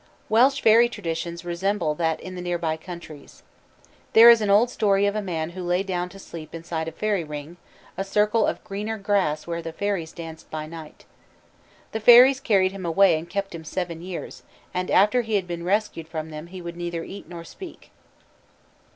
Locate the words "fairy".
0.61-0.89, 6.91-7.23